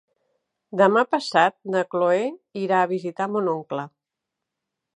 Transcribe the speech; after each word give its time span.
Demà 0.79 1.01
passat 1.15 1.55
na 1.75 1.83
Cloè 1.95 2.23
irà 2.63 2.79
a 2.85 2.89
visitar 2.93 3.29
mon 3.35 3.51
oncle. 3.53 3.85